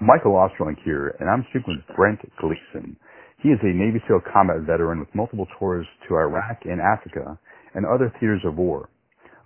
[0.00, 2.96] Michael Ostrolenk here, and I'm speaking with Brent Gleeson.
[3.42, 7.38] He is a Navy SEAL combat veteran with multiple tours to Iraq and Africa
[7.74, 8.90] and other theaters of war.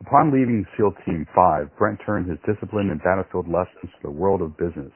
[0.00, 4.42] Upon leaving SEAL Team 5, Brent turned his discipline and battlefield lessons to the world
[4.42, 4.90] of business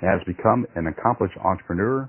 [0.00, 2.08] and has become an accomplished entrepreneur,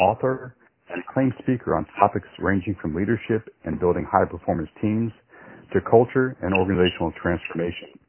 [0.00, 0.56] author,
[0.88, 5.12] and acclaimed speaker on topics ranging from leadership and building high performance teams
[5.74, 8.00] to culture and organizational transformation.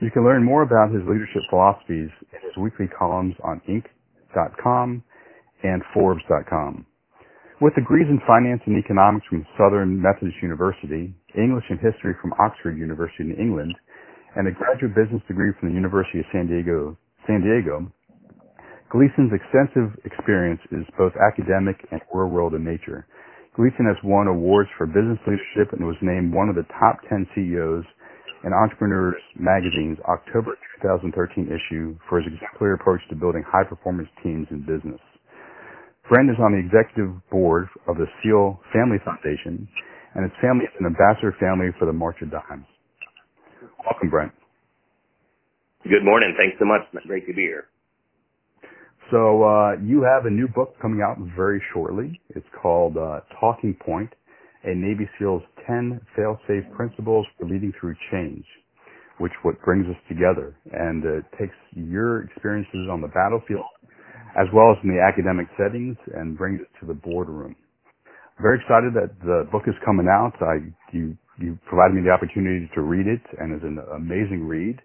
[0.00, 5.04] You can learn more about his leadership philosophies in his weekly columns on Inc.com
[5.62, 6.86] and Forbes.com.
[7.60, 12.78] With degrees in finance and economics from Southern Methodist University, English and history from Oxford
[12.78, 13.76] University in England,
[14.36, 16.96] and a graduate business degree from the University of San Diego,
[17.26, 17.84] San Diego,
[18.90, 23.06] Gleeson's extensive experience is both academic and real world in nature.
[23.54, 27.28] Gleeson has won awards for business leadership and was named one of the top 10
[27.34, 27.84] CEOs
[28.44, 34.46] and Entrepreneurs Magazine's October 2013 issue for his exemplary approach to building high performance teams
[34.50, 35.00] in business.
[36.08, 39.68] Brent is on the executive board of the SEAL Family Foundation,
[40.14, 42.66] and his family is an ambassador family for the March of Dimes.
[43.84, 44.32] Welcome, Brent.
[45.84, 46.34] Good morning.
[46.36, 46.82] Thanks so much.
[47.06, 47.68] Great to be here.
[49.10, 52.20] So, uh, you have a new book coming out very shortly.
[52.30, 54.10] It's called uh, Taking Point
[54.64, 58.44] a Navy SEAL's 10 fail-safe principles for leading through change,
[59.18, 63.66] which what brings us together and uh, takes your experiences on the battlefield
[64.38, 67.56] as well as in the academic settings and brings it to the boardroom.
[68.38, 70.34] I'm Very excited that the book is coming out.
[70.42, 70.60] I,
[70.92, 74.78] you, you provided me the opportunity to read it and it's an amazing read.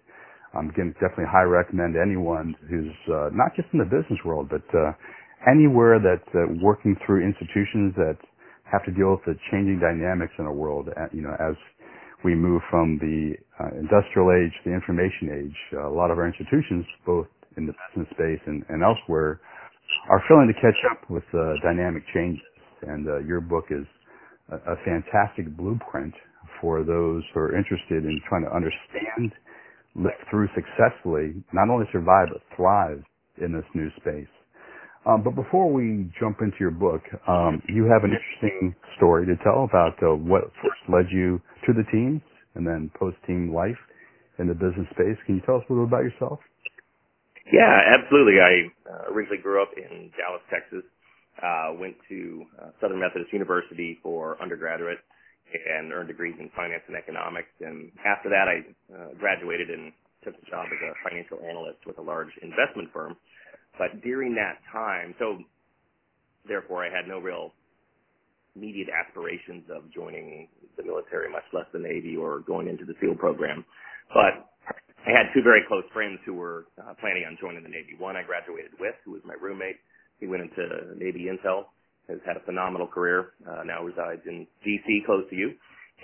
[0.56, 4.64] Um, again, definitely high recommend anyone who's uh, not just in the business world, but
[4.76, 4.92] uh,
[5.50, 8.18] anywhere that uh, working through institutions that
[8.70, 11.56] have to deal with the changing dynamics in the world, uh, you know, as
[12.24, 15.58] we move from the uh, industrial age to the information age.
[15.74, 19.40] Uh, a lot of our institutions, both in the business space and, and elsewhere,
[20.10, 22.42] are failing to catch up with uh, dynamic changes.
[22.82, 23.86] And uh, your book is
[24.50, 26.14] a, a fantastic blueprint
[26.60, 29.32] for those who are interested in trying to understand,
[29.96, 33.02] live through successfully, not only survive, but thrive
[33.42, 34.30] in this new space.
[35.06, 39.36] Um, but before we jump into your book, um, you have an interesting story to
[39.44, 42.20] tell about uh, what first led you to the teams
[42.58, 43.78] and then post-team life
[44.38, 45.14] in the business space.
[45.24, 46.40] Can you tell us a little bit about yourself?
[47.52, 48.42] Yeah, absolutely.
[48.42, 50.82] I uh, originally grew up in Dallas, Texas.
[51.38, 54.98] Uh, went to uh, Southern Methodist University for undergraduate
[55.52, 57.52] and earned degrees in finance and economics.
[57.60, 59.92] And after that, I uh, graduated and
[60.24, 63.14] took a job as a financial analyst with a large investment firm.
[63.78, 65.38] But during that time, so
[66.48, 67.52] therefore I had no real
[68.56, 73.16] immediate aspirations of joining the military, much less the Navy or going into the SEAL
[73.16, 73.64] program.
[74.08, 74.48] But
[75.06, 77.94] I had two very close friends who were uh, planning on joining the Navy.
[77.98, 79.76] One I graduated with, who was my roommate.
[80.18, 81.64] He went into Navy Intel,
[82.08, 85.52] has had a phenomenal career, uh, now resides in D.C., close to you.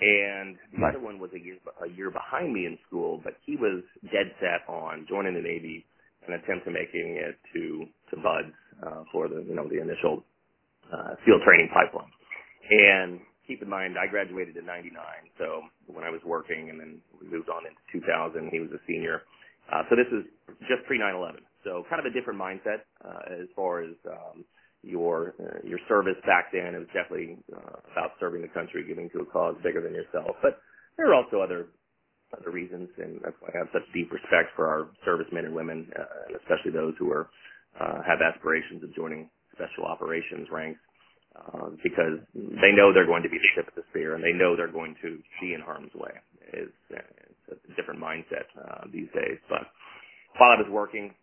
[0.01, 3.55] And the other one was a year, a year behind me in school, but he
[3.55, 5.85] was dead set on joining the Navy
[6.27, 8.53] an attempt to making it to to BUD/S
[8.85, 10.23] uh, for the you know the initial
[10.91, 12.11] uh, SEAL training pipeline.
[12.71, 14.95] And keep in mind, I graduated in '99,
[15.39, 18.49] so when I was working, and then we moved on into 2000.
[18.51, 19.23] He was a senior,
[19.71, 20.25] uh, so this is
[20.69, 21.43] just pre 9/11.
[21.63, 24.45] So kind of a different mindset uh, as far as um,
[24.83, 26.75] your uh, your service back then.
[26.75, 30.37] It was definitely uh, about serving the country, giving to a cause bigger than yourself.
[30.41, 30.59] But
[30.97, 31.67] there are also other
[32.37, 35.87] other reasons, and that's why I have such deep respect for our servicemen and women,
[35.97, 37.29] uh, and especially those who are
[37.79, 40.79] uh, have aspirations of joining special operations ranks,
[41.33, 44.33] uh, because they know they're going to be the tip of the spear, and they
[44.33, 46.13] know they're going to be in harm's way.
[46.53, 49.41] It's, it's a different mindset uh, these days.
[49.49, 49.65] But
[50.37, 51.13] while I was working,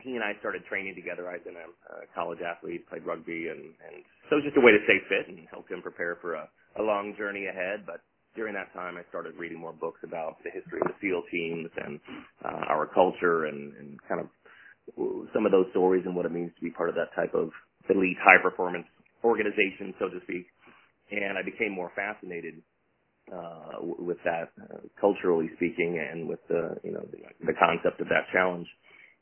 [0.00, 1.28] he and I started training together.
[1.30, 4.64] I'd been a, a college athlete, played rugby, and, and so it was just a
[4.64, 6.48] way to stay fit and help him prepare for a,
[6.80, 7.84] a long journey ahead.
[7.86, 8.00] But
[8.34, 11.70] during that time, I started reading more books about the history of the SEAL teams
[11.84, 12.00] and
[12.44, 14.28] uh, our culture and, and kind of
[15.32, 17.50] some of those stories and what it means to be part of that type of
[17.88, 18.86] elite high performance
[19.22, 20.46] organization, so to speak.
[21.10, 22.62] And I became more fascinated
[23.30, 28.08] uh, with that, uh, culturally speaking, and with the you know the, the concept of
[28.08, 28.66] that challenge.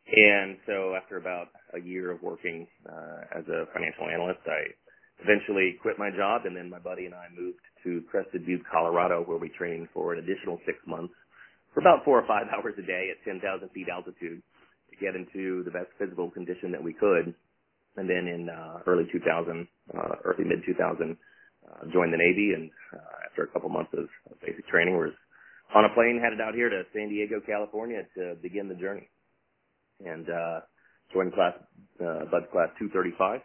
[0.07, 4.73] And so, after about a year of working uh, as a financial analyst, I
[5.23, 9.23] eventually quit my job, and then my buddy and I moved to Crested Butte, Colorado,
[9.25, 11.15] where we trained for an additional six months
[11.75, 13.41] for about four or five hours a day at 10,000
[13.71, 14.43] feet altitude
[14.91, 17.35] to get into the best physical condition that we could.
[17.97, 22.71] And then in uh, early 2000, uh, early mid 2000, uh, joined the Navy, and
[22.95, 24.09] uh, after a couple months of,
[24.41, 25.13] basic training, was
[25.75, 29.09] on a plane headed out here to San Diego, California, to begin the journey.
[30.05, 30.61] And uh,
[31.13, 31.55] joined class,
[32.01, 33.41] uh, BUD class 235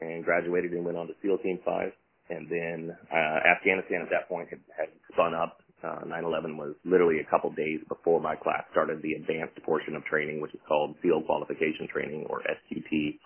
[0.00, 1.92] and graduated and went on to SEAL Team 5.
[2.28, 5.60] And then uh, Afghanistan at that point had, had spun up.
[5.84, 10.02] Uh, 9/11 was literally a couple days before my class started the advanced portion of
[10.04, 13.18] training, which is called SEAL Qualification Training or SQT.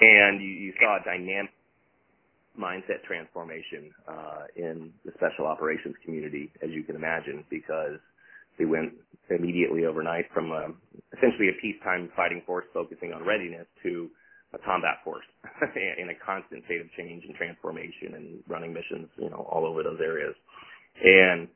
[0.00, 1.50] And you, you saw a dynamic
[2.58, 7.98] mindset transformation uh, in the special operations community, as you can imagine, because
[8.58, 8.92] they went
[9.30, 10.68] immediately overnight from a,
[11.16, 14.08] essentially a peacetime fighting force focusing on readiness to
[14.54, 15.26] a combat force
[15.98, 19.82] in a constant state of change and transformation and running missions, you know, all over
[19.82, 20.34] those areas.
[21.02, 21.48] And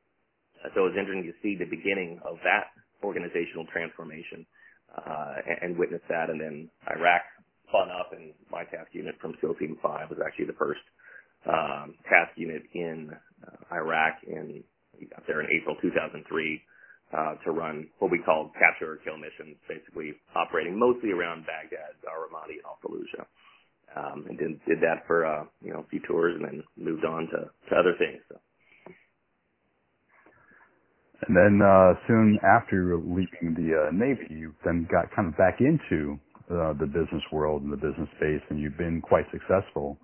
[0.75, 2.75] so it was interesting to see the beginning of that
[3.07, 4.45] organizational transformation
[4.91, 6.31] uh, and, and witness that.
[6.31, 7.23] And then Iraq
[7.69, 10.83] spun up, and my task unit from SEAL Team 5 was actually the first
[11.47, 13.15] um, task unit in
[13.47, 14.65] uh, Iraq in
[14.99, 16.27] we got there in April 2003
[17.15, 21.97] uh, to run what we called capture or kill missions, basically operating mostly around Baghdad,
[22.89, 23.27] Fallujah.
[23.97, 27.05] Um, and did, did that for uh, you know a few tours, and then moved
[27.05, 28.23] on to, to other things.
[28.31, 28.37] So.
[31.29, 35.61] And then uh, soon after leaving the uh, Navy, you then got kind of back
[35.61, 36.19] into
[36.51, 39.99] uh, the business world and the business space, and you've been quite successful.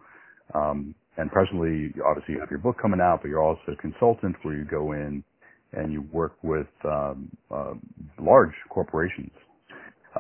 [0.54, 4.36] Um, and presently, obviously, you have your book coming out, but you're also a consultant
[4.42, 5.24] where you go in
[5.72, 7.74] and you work with um, uh,
[8.20, 9.32] large corporations.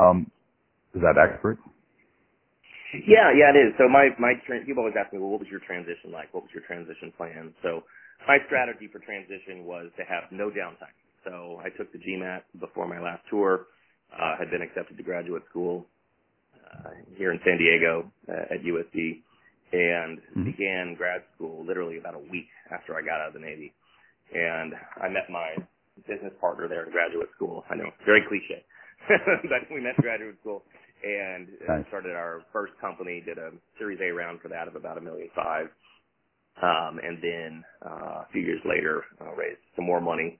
[0.00, 0.30] Um,
[0.94, 1.58] is that accurate?
[3.02, 3.74] Yeah, yeah, it is.
[3.78, 6.30] So my my tra- people always ask me, well, what was your transition like?
[6.30, 7.50] What was your transition plan?
[7.62, 7.82] So
[8.28, 10.94] my strategy for transition was to have no downtime.
[11.26, 13.66] So I took the GMAT before my last tour.
[14.14, 15.86] Uh, had been accepted to graduate school
[16.54, 19.26] uh, here in San Diego uh, at USD,
[19.74, 20.44] and mm-hmm.
[20.44, 23.74] began grad school literally about a week after I got out of the Navy.
[24.30, 25.58] And I met my
[26.06, 27.64] business partner there in graduate school.
[27.70, 28.62] I know, very cliche,
[29.08, 30.62] but we met in graduate school
[31.02, 31.84] and nice.
[31.88, 33.22] started our first company.
[33.24, 35.66] Did a Series A round for that of about a million five,
[36.62, 40.38] um, and then uh, a few years later uh, raised some more money.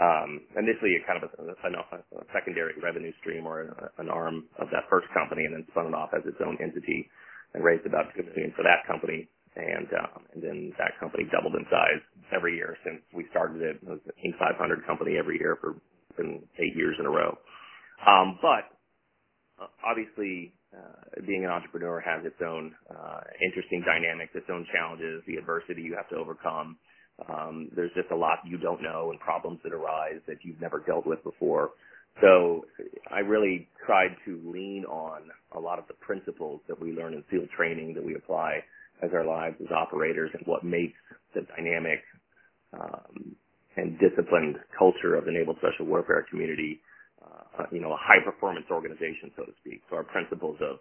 [0.00, 4.44] Um, initially, a kind of a, a, a secondary revenue stream or a, an arm
[4.58, 7.08] of that first company, and then spun it off as its own entity
[7.54, 9.28] and raised about two million for that company.
[9.56, 12.02] And um, and then that company doubled in size
[12.34, 13.78] every year since we started it.
[13.82, 15.76] It was an 500 company every year for
[16.16, 17.38] been eight years in a row.
[18.06, 18.70] Um, but
[19.84, 25.36] obviously, uh, being an entrepreneur has its own uh, interesting dynamics, its own challenges, the
[25.36, 26.76] adversity you have to overcome.
[27.28, 30.80] Um, there's just a lot you don't know and problems that arise that you've never
[30.80, 31.70] dealt with before.
[32.20, 32.64] So
[33.10, 35.22] I really tried to lean on
[35.52, 38.60] a lot of the principles that we learn in SEAL training that we apply
[39.02, 40.98] as our lives as operators and what makes
[41.34, 42.00] the dynamic
[42.72, 43.34] um,
[43.76, 46.80] and disciplined culture of the Naval Special Warfare community
[47.72, 49.82] you know, a high performance organization, so to speak.
[49.90, 50.78] So our principles of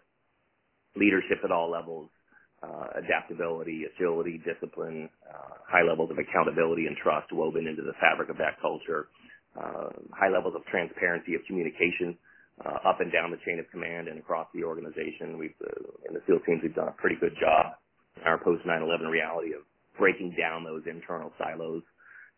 [0.96, 2.10] leadership at all levels,
[2.64, 8.30] uh, adaptability, agility, discipline, uh, high levels of accountability and trust woven into the fabric
[8.30, 9.08] of that culture,
[9.60, 12.18] uh, high levels of transparency of communication
[12.64, 15.38] uh, up and down the chain of command and across the organization.
[15.38, 17.76] We've uh, in the SEAL teams we've done a pretty good job
[18.22, 19.62] in our post 9/11 reality of
[19.98, 21.84] breaking down those internal silos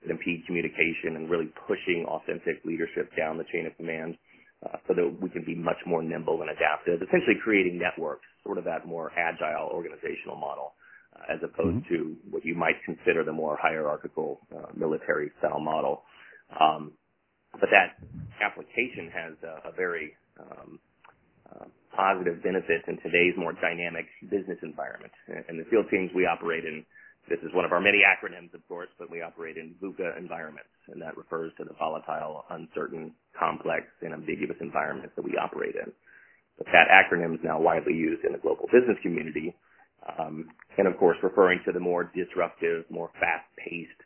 [0.01, 4.17] that impede communication and really pushing authentic leadership down the chain of command
[4.65, 8.57] uh, so that we can be much more nimble and adaptive, essentially creating networks, sort
[8.57, 10.73] of that more agile organizational model,
[11.15, 11.93] uh, as opposed mm-hmm.
[11.93, 16.03] to what you might consider the more hierarchical uh, military style model.
[16.59, 16.93] Um,
[17.51, 17.95] but that
[18.43, 20.79] application has a, a very um,
[21.49, 25.13] uh, positive benefit in today's more dynamic business environment.
[25.47, 26.85] And the SEAL teams we operate in
[27.29, 30.69] this is one of our many acronyms, of course, but we operate in VUCA environments,
[30.87, 35.91] and that refers to the volatile, uncertain, complex, and ambiguous environments that we operate in.
[36.57, 39.55] But that acronym is now widely used in the global business community,
[40.19, 44.01] um, and of course, referring to the more disruptive, more fast-paced,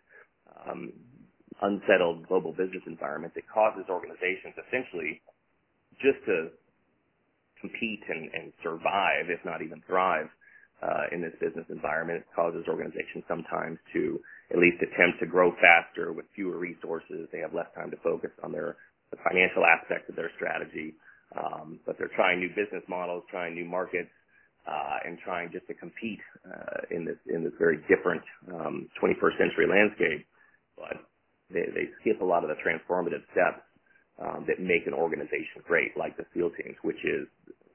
[0.68, 0.94] um,
[1.62, 5.22] unsettled global business environment that causes organizations essentially
[6.02, 6.48] just to
[7.60, 10.28] compete and, and survive, if not even thrive,
[10.82, 12.24] uh, in this business environment.
[12.24, 14.20] It causes organizations sometimes to
[14.52, 17.28] at least attempt to grow faster with fewer resources.
[17.32, 18.78] They have less time to focus on their
[19.12, 20.94] the financial aspects of their strategy,
[21.34, 24.14] um, but they're trying new business models, trying new markets,
[24.70, 28.22] uh, and trying just to compete uh, in this in this very different
[28.54, 30.28] um, 21st century landscape.
[30.78, 31.02] But
[31.50, 33.66] they, they skip a lot of the transformative steps
[34.22, 37.26] um, that make an organization great, like the SEAL teams, which is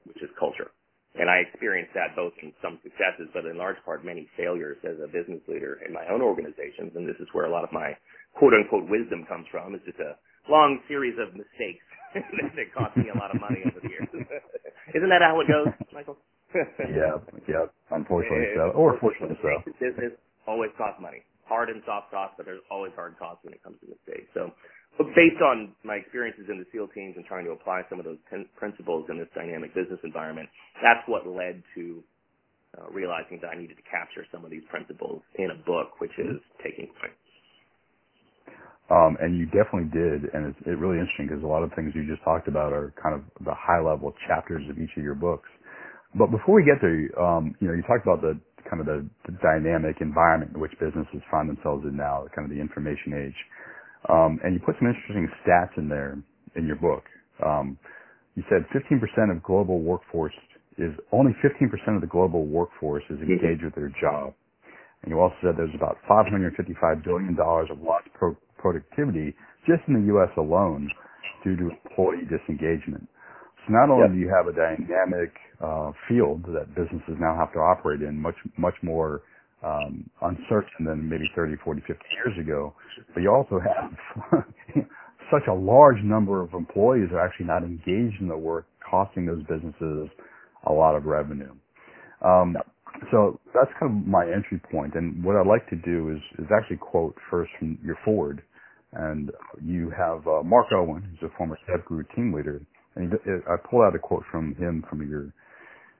[0.07, 0.71] which is culture.
[1.15, 4.99] And I experienced that both in some successes, but in large part many failures as
[4.99, 6.91] a business leader in my own organizations.
[6.95, 7.95] And this is where a lot of my
[8.35, 9.75] quote unquote wisdom comes from.
[9.75, 10.19] It's just a
[10.51, 11.83] long series of mistakes
[12.15, 14.07] that cost me a lot of money over the years.
[14.95, 16.17] Isn't that how it goes, Michael?
[16.55, 17.65] yeah, yeah.
[17.91, 19.63] Unfortunately so, or fortunately so.
[19.79, 20.13] Business
[20.47, 21.23] always costs money.
[21.45, 24.29] Hard and soft costs, but there's always hard costs when it comes to mistakes.
[24.33, 24.49] So,
[24.97, 28.05] but based on my experiences in the SEAL teams and trying to apply some of
[28.05, 28.19] those
[28.55, 30.47] principles in this dynamic business environment,
[30.81, 32.03] that's what led to
[32.77, 36.15] uh, realizing that I needed to capture some of these principles in a book, which
[36.17, 37.15] is Taking Point.
[38.91, 41.91] Um, and you definitely did, and it's, it's really interesting because a lot of things
[41.95, 45.15] you just talked about are kind of the high level chapters of each of your
[45.15, 45.49] books.
[46.13, 48.37] But before we get there, um, you know, you talked about the
[48.69, 52.53] kind of the, the dynamic environment in which businesses find themselves in now, kind of
[52.53, 53.39] the information age.
[54.09, 56.17] Um, and you put some interesting stats in there
[56.55, 57.03] in your book.
[57.45, 57.77] Um,
[58.35, 60.33] you said 15% of global workforce
[60.77, 63.31] is only 15% of the global workforce is mm-hmm.
[63.31, 64.33] engaged with their job.
[65.03, 69.33] And you also said there's about $555 billion of lost pro- productivity
[69.67, 70.29] just in the U.S.
[70.37, 70.89] alone
[71.43, 73.07] due to employee disengagement.
[73.65, 74.13] So not only yep.
[74.13, 78.35] do you have a dynamic uh, field that businesses now have to operate in, much
[78.57, 79.23] much more
[79.65, 82.73] um, uncertain than maybe 30, 40, 50 years ago,
[83.13, 84.45] but you also have
[85.31, 89.41] such a large number of employees are actually not engaged in the work, costing those
[89.49, 90.09] businesses
[90.67, 91.51] a lot of revenue.
[92.23, 92.55] Um,
[93.11, 94.95] so that's kind of my entry point.
[94.95, 98.41] And what I'd like to do is, is actually quote first from your forward.
[98.93, 99.31] And
[99.61, 102.61] you have uh, Mark Owen, who's a former DEVGRU team leader.
[102.95, 103.13] And
[103.49, 105.33] I pulled out a quote from him from your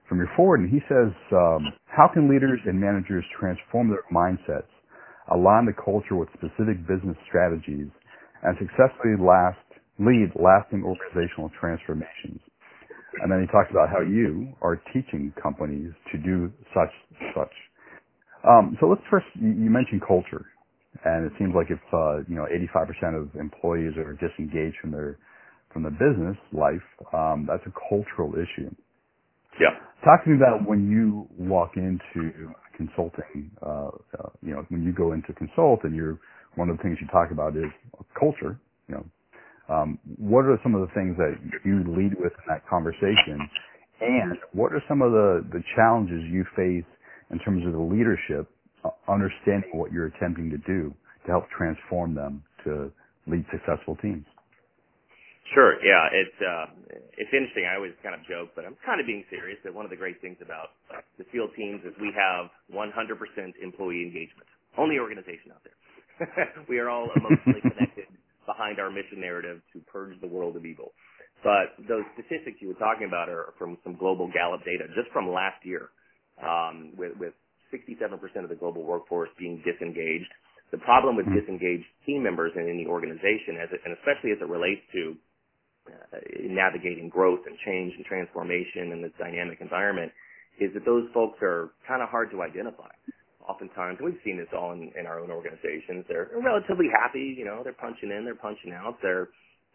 [0.08, 4.70] from your forward, and he says, um, "How can leaders and managers transform their mindsets,
[5.28, 7.88] align the culture with specific business strategies,
[8.42, 9.58] and successfully last
[9.98, 12.40] lead lasting organizational transformations?"
[13.22, 16.92] And then he talks about how you are teaching companies to do such
[17.34, 17.52] such.
[18.46, 20.46] Um, so let's first you mentioned culture,
[21.04, 25.18] and it seems like if uh, you know 85% of employees are disengaged from their
[25.72, 28.70] from the business life, um, that's a cultural issue.
[29.60, 29.70] Yeah.
[30.04, 33.50] Talk to me about when you walk into consulting.
[33.62, 36.18] Uh, uh, you know, when you go into consult, and you're
[36.54, 37.70] one of the things you talk about is
[38.18, 38.58] culture.
[38.88, 41.34] You know, um, what are some of the things that
[41.64, 43.48] you lead with in that conversation?
[44.00, 46.84] And what are some of the, the challenges you face
[47.30, 48.48] in terms of the leadership,
[48.84, 50.94] uh, understanding what you're attempting to do
[51.24, 52.92] to help transform them to
[53.26, 54.24] lead successful teams?
[55.54, 55.78] Sure.
[55.84, 56.66] Yeah, it's uh,
[57.14, 57.70] it's interesting.
[57.70, 59.58] I always kind of joke, but I'm kind of being serious.
[59.62, 60.74] That one of the great things about
[61.18, 62.90] the SEAL teams is we have 100%
[63.62, 64.48] employee engagement.
[64.76, 65.78] Only organization out there.
[66.68, 68.10] we are all emotionally connected
[68.46, 70.92] behind our mission narrative to purge the world of evil.
[71.44, 75.28] But those statistics you were talking about are from some global Gallup data just from
[75.30, 75.90] last year,
[76.42, 77.34] um, with, with
[77.70, 80.30] 67% of the global workforce being disengaged.
[80.72, 81.38] The problem with mm-hmm.
[81.38, 85.14] disengaged team members in any organization, as it, and especially as it relates to
[86.48, 90.12] navigating growth and change and transformation in this dynamic environment,
[90.60, 92.90] is that those folks are kind of hard to identify.
[93.46, 97.62] Oftentimes, we've seen this all in, in our own organizations, they're relatively happy, you know,
[97.62, 99.28] they're punching in, they're punching out, they're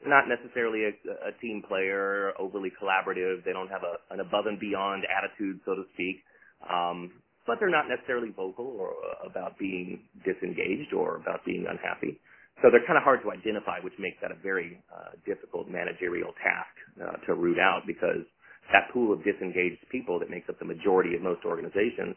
[0.05, 0.93] not necessarily a,
[1.29, 5.75] a team player, overly collaborative, they don't have a, an above and beyond attitude, so
[5.75, 6.17] to speak,
[6.67, 7.11] um,
[7.47, 8.93] but they're not necessarily vocal or
[9.25, 12.19] about being disengaged or about being unhappy.
[12.61, 16.33] So they're kind of hard to identify, which makes that a very uh, difficult managerial
[16.37, 18.21] task uh, to root out because
[18.71, 22.15] that pool of disengaged people that makes up the majority of most organizations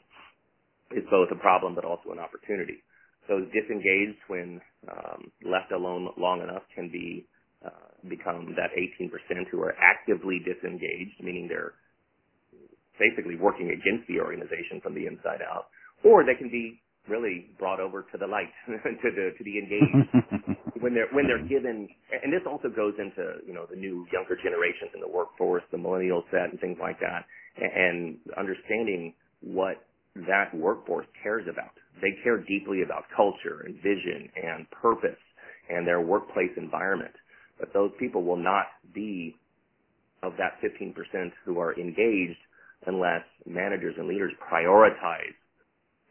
[0.92, 2.84] is both a problem but also an opportunity.
[3.28, 7.26] So disengaged when um, left alone long enough can be
[7.64, 9.08] uh, become that 18%
[9.50, 11.72] who are actively disengaged, meaning they're
[13.00, 15.72] basically working against the organization from the inside out,
[16.04, 20.58] or they can be really brought over to the light, to the to the engaged
[20.80, 21.88] when they're when they're given.
[22.11, 25.78] And this also goes into you know the new younger generations in the workforce, the
[25.78, 27.25] millennial set, and things like that,
[27.56, 29.84] and understanding what
[30.28, 31.73] that workforce cares about.
[32.00, 35.20] They care deeply about culture and vision and purpose
[35.70, 37.14] and their workplace environment.
[37.58, 39.37] But those people will not be
[40.23, 40.94] of that 15%
[41.44, 42.38] who are engaged
[42.87, 45.34] unless managers and leaders prioritize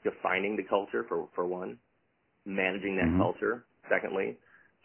[0.04, 1.78] defining the culture for, for one,
[2.46, 3.22] managing that mm-hmm.
[3.22, 4.38] culture, secondly,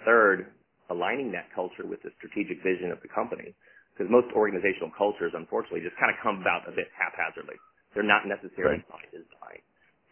[0.05, 0.47] third,
[0.91, 3.55] aligning that culture with the strategic vision of the company.
[3.93, 7.59] Because most organizational cultures, unfortunately, just kind of come about a bit haphazardly.
[7.95, 8.95] They're not necessarily right.
[8.95, 9.61] by design.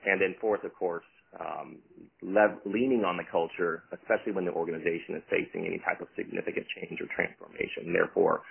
[0.04, 1.06] And then fourth, of course,
[1.38, 1.78] um,
[2.22, 6.66] lev- leaning on the culture, especially when the organization is facing any type of significant
[6.74, 7.94] change or transformation.
[7.94, 8.42] Therefore,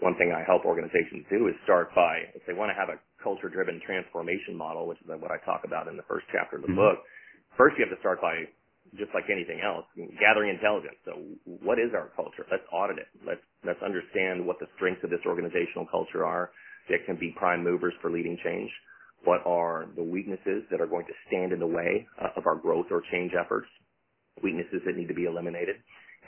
[0.00, 2.98] one thing I help organizations do is start by, if they want to have a
[3.22, 6.68] culture-driven transformation model, which is what I talk about in the first chapter of the
[6.68, 6.94] mm-hmm.
[6.94, 7.02] book,
[7.56, 8.46] first you have to start by
[8.96, 9.84] just like anything else,
[10.16, 10.96] gathering intelligence.
[11.04, 12.46] So what is our culture?
[12.50, 13.08] Let's audit it.
[13.26, 16.50] Let's, let's understand what the strengths of this organizational culture are
[16.88, 18.70] that can be prime movers for leading change.
[19.24, 22.56] What are the weaknesses that are going to stand in the way uh, of our
[22.56, 23.66] growth or change efforts?
[24.42, 25.76] Weaknesses that need to be eliminated.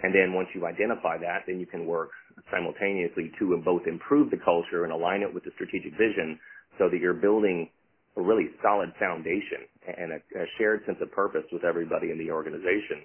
[0.02, 2.10] And then once you identify that, then you can work
[2.50, 6.38] simultaneously to both improve the culture and align it with the strategic vision
[6.78, 7.68] so that you're building
[8.16, 12.30] a really solid foundation and a, a shared sense of purpose with everybody in the
[12.30, 13.04] organization.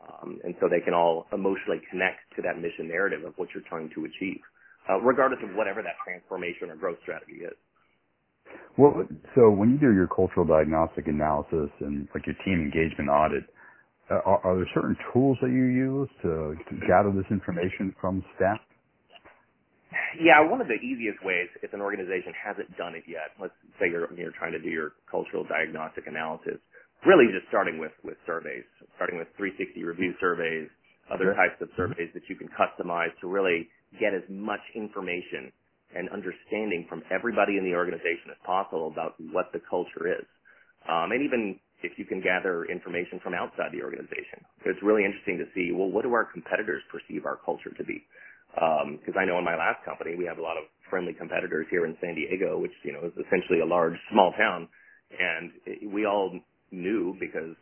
[0.00, 3.66] Um, and so they can all emotionally connect to that mission narrative of what you're
[3.68, 4.40] trying to achieve,
[4.88, 7.56] uh, regardless of whatever that transformation or growth strategy is.
[8.78, 13.44] Well, so when you do your cultural diagnostic analysis and like your team engagement audit,
[14.10, 18.58] are, are, there certain tools that you use to, to gather this information from staff?
[20.18, 23.90] Yeah, one of the easiest ways, if an organization hasn't done it yet, let's say
[23.90, 26.58] you're you're trying to do your cultural diagnostic analysis,
[27.06, 30.70] really just starting with with surveys, starting with 360 review surveys,
[31.10, 31.94] other types of mm-hmm.
[31.94, 33.66] surveys that you can customize to really
[33.98, 35.50] get as much information
[35.94, 40.26] and understanding from everybody in the organization as possible about what the culture is,
[40.86, 44.44] um, and even if you can gather information from outside the organization.
[44.64, 47.84] So It's really interesting to see, well, what do our competitors perceive our culture to
[47.84, 48.04] be?
[48.52, 51.66] Because um, I know in my last company we have a lot of friendly competitors
[51.70, 54.66] here in San Diego, which you know is essentially a large small town,
[55.14, 56.34] and it, we all
[56.72, 57.54] knew because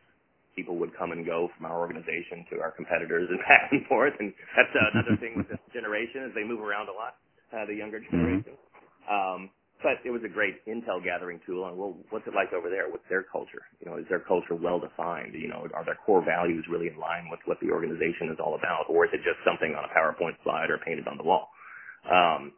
[0.57, 4.15] people would come and go from our organization to our competitors and back and forth,
[4.19, 7.21] and that's uh, another thing with this generation is they move around a lot,
[7.53, 8.17] uh, the younger mm-hmm.
[8.17, 8.57] generation.
[9.05, 9.51] Um,
[9.83, 11.67] but it was a great intel gathering tool.
[11.67, 12.91] And well, what's it like over there?
[12.91, 13.63] What's their culture?
[13.79, 15.35] You know, is their culture well defined?
[15.35, 18.55] You know, are their core values really in line with what the organization is all
[18.55, 21.49] about, or is it just something on a PowerPoint slide or painted on the wall?
[22.07, 22.53] Um,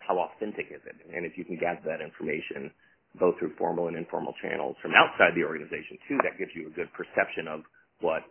[0.00, 0.96] how authentic is it?
[1.14, 2.70] And if you can gather that information
[3.18, 6.74] both through formal and informal channels from outside the organization too, that gives you a
[6.74, 7.62] good perception of
[8.00, 8.22] what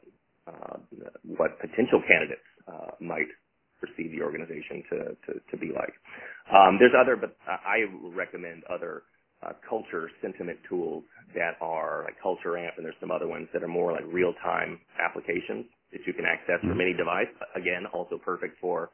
[0.45, 0.77] uh,
[1.23, 3.31] what potential candidates uh, might
[3.83, 4.97] perceive the organization to,
[5.27, 5.93] to, to be like.
[6.55, 7.83] Um, there's other, but I
[8.15, 9.03] recommend other
[9.43, 11.03] uh, culture sentiment tools
[11.35, 14.79] that are like Culture Amp, and there's some other ones that are more like real-time
[15.03, 17.31] applications that you can access from any device.
[17.55, 18.89] Again, also perfect for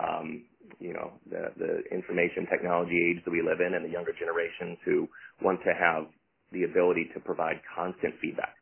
[0.00, 0.44] um,
[0.80, 4.78] you know the, the information technology age that we live in, and the younger generations
[4.84, 5.08] who
[5.42, 6.06] want to have
[6.52, 8.56] the ability to provide constant feedback.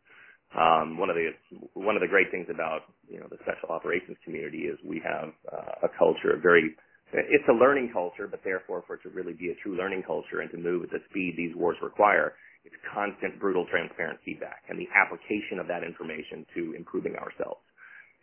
[0.56, 1.28] Um, one of the
[1.74, 5.28] one of the great things about you know the special operations community is we have
[5.52, 6.72] uh, a culture, a very
[7.12, 10.40] it's a learning culture, but therefore for it to really be a true learning culture
[10.40, 12.34] and to move at the speed these wars require,
[12.64, 17.60] it's constant, brutal, transparent feedback and the application of that information to improving ourselves.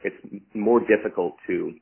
[0.04, 0.18] It's
[0.54, 1.74] more difficult to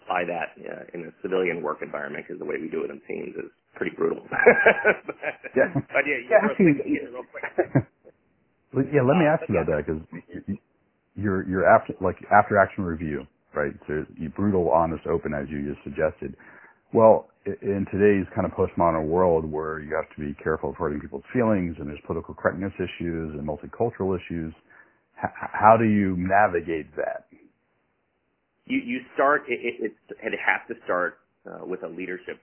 [0.00, 3.00] apply that uh, in a civilian work environment because the way we do it in
[3.04, 4.24] teams is pretty brutal.
[4.30, 5.16] but,
[5.56, 5.72] yeah.
[5.74, 6.80] but yeah, yeah, actually,
[7.12, 7.84] real quick.
[8.74, 9.76] yeah, let me uh, ask you about yeah.
[9.76, 10.58] that because
[11.16, 13.72] your your after like after action review, right?
[13.86, 16.36] So you brutal, honest, open, as you just suggested.
[16.92, 21.00] Well, in today's kind of postmodern world where you have to be careful of hurting
[21.00, 24.52] people's feelings and there's political correctness issues and multicultural issues,
[25.14, 27.26] how do you navigate that?
[28.66, 32.40] You, you start, it, it, it has to start uh, with a leadership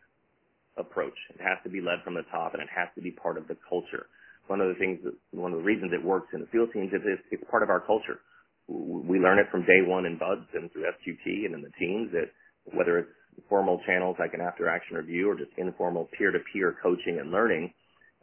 [0.78, 1.16] approach.
[1.34, 3.48] It has to be led from the top and it has to be part of
[3.48, 4.08] the culture.
[4.48, 6.92] One of the things, that, one of the reasons it works in the SEAL teams
[6.94, 8.20] is it's, it's part of our culture
[8.68, 12.12] we learn it from day one in BUD/S and through SQT and in the teams
[12.12, 12.28] that
[12.76, 13.12] whether it's
[13.48, 17.32] formal channels like an after action review or just informal peer to peer coaching and
[17.32, 17.72] learning,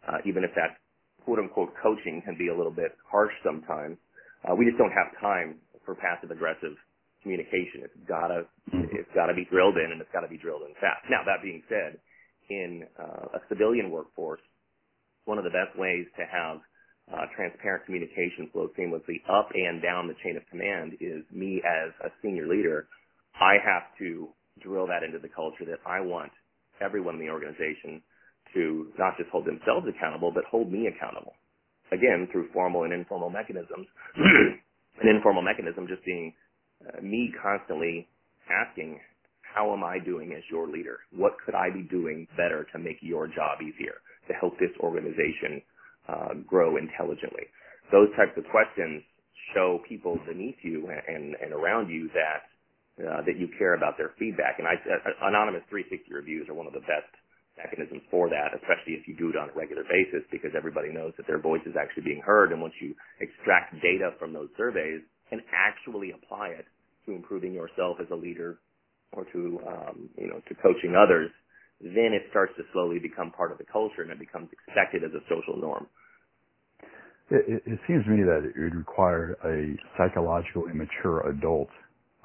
[0.06, 0.76] uh, even if that
[1.24, 3.96] quote unquote coaching can be a little bit harsh sometimes,
[4.44, 6.76] uh, we just don't have time for passive aggressive
[7.22, 7.80] communication.
[7.80, 8.92] It's gotta, mm-hmm.
[8.92, 11.08] it's gotta be drilled in and it's gotta be drilled in fast.
[11.08, 11.96] Now that being said,
[12.50, 14.44] in uh, a civilian workforce,
[15.24, 16.58] one of the best ways to have
[17.12, 21.92] uh, transparent communication flow seamlessly up and down the chain of command is me as
[22.04, 22.88] a senior leader.
[23.40, 24.28] I have to
[24.62, 26.32] drill that into the culture that I want
[26.80, 28.02] everyone in the organization
[28.54, 31.34] to not just hold themselves accountable, but hold me accountable.
[31.92, 33.87] Again, through formal and informal mechanisms.
[35.02, 36.32] An informal mechanism just being
[36.87, 38.08] uh, me constantly
[38.48, 38.98] asking,
[39.55, 40.99] how am I doing as your leader?
[41.14, 45.62] What could I be doing better to make your job easier, to help this organization
[46.09, 47.47] uh, grow intelligently?
[47.93, 49.03] Those types of questions
[49.55, 52.51] show people beneath you and, and around you that
[52.95, 54.62] uh, that you care about their feedback.
[54.62, 57.11] And I, uh, anonymous 360 reviews are one of the best
[57.59, 61.11] mechanisms for that, especially if you do it on a regular basis, because everybody knows
[61.19, 62.55] that their voice is actually being heard.
[62.55, 66.67] And once you extract data from those surveys and actually apply it
[67.07, 68.59] to improving yourself as a leader
[69.14, 71.31] or to um, you know to coaching others,
[71.81, 75.11] then it starts to slowly become part of the culture and it becomes expected as
[75.14, 75.87] a social norm.
[77.31, 81.68] It, it, seems to me that it would require a psychologically mature adult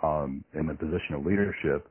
[0.04, 1.88] um, in the position of leadership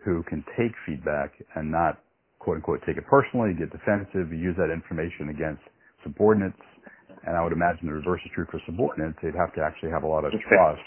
[0.00, 2.00] who can take feedback and not
[2.38, 5.62] quote unquote take it personally, get defensive, use that information against
[6.02, 6.56] subordinates.
[7.26, 9.18] And I would imagine the reverse is true for subordinates.
[9.22, 10.80] They'd have to actually have a lot of trust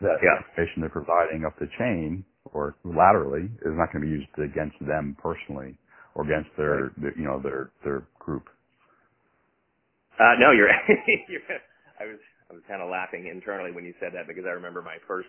[0.00, 0.42] that yeah.
[0.42, 4.30] the information they're providing up the chain or laterally is not going to be used
[4.38, 5.76] against them personally
[6.14, 7.16] or against their, right.
[7.16, 8.48] you know, their their group.
[10.18, 10.68] Uh, no, you're,
[11.28, 11.44] you're.
[12.00, 14.80] I was I was kind of laughing internally when you said that because I remember
[14.80, 15.28] my first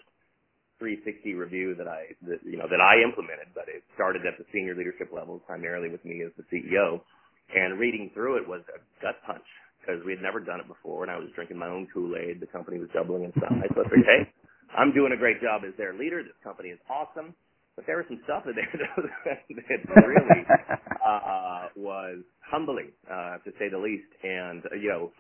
[0.80, 4.46] 360 review that I that, you know that I implemented, but it started at the
[4.54, 7.02] senior leadership level, primarily with me as the CEO.
[7.56, 9.46] And reading through it was a gut punch
[9.80, 12.40] because we had never done it before, and I was drinking my own Kool Aid.
[12.40, 14.28] The company was doubling in size, so I figured, hey,
[14.76, 16.24] I'm doing a great job as their leader.
[16.24, 17.36] This company is awesome.
[17.78, 20.42] But there was some stuff in there that really
[21.06, 24.10] uh, was humbling, uh, to say the least.
[24.26, 25.12] And, uh, you know,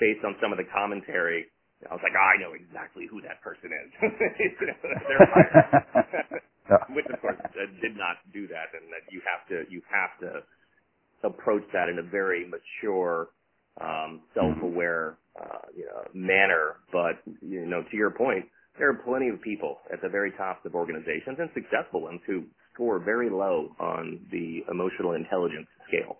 [0.00, 1.44] based on some of the commentary,
[1.84, 3.88] I was like, oh, I know exactly who that person is.
[4.58, 6.40] you know, they're
[6.96, 8.72] Which, of course, uh, did not do that.
[8.72, 10.40] And that you have to, you have to
[11.28, 13.28] approach that in a very mature,
[13.78, 16.80] um, self-aware, uh, you know, manner.
[16.90, 18.46] But, you know, to your point,
[18.78, 22.44] there are plenty of people at the very tops of organizations and successful ones who
[22.74, 26.18] score very low on the emotional intelligence scale.